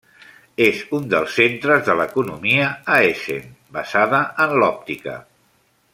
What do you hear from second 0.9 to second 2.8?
un dels centres de l'economia